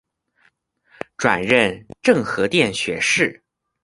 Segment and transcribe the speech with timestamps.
[1.15, 3.43] 转任政和殿学士。